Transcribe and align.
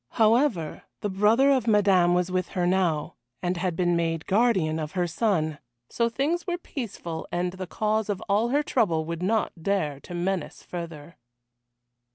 However, 0.13 0.81
the 1.01 1.11
brother 1.11 1.51
of 1.51 1.67
Madame 1.67 2.15
was 2.15 2.31
with 2.31 2.47
her 2.57 2.65
now, 2.65 3.17
and 3.43 3.57
had 3.57 3.75
been 3.75 3.95
made 3.95 4.25
guardian 4.25 4.79
of 4.79 4.93
her 4.93 5.05
son 5.05 5.59
so 5.91 6.09
things 6.09 6.47
were 6.47 6.57
peaceful 6.57 7.27
and 7.31 7.51
the 7.53 7.67
cause 7.67 8.09
of 8.09 8.19
all 8.27 8.49
her 8.49 8.63
trouble 8.63 9.05
would 9.05 9.21
not 9.21 9.53
dare 9.61 9.99
to 9.99 10.15
menace 10.15 10.63
further. 10.63 11.17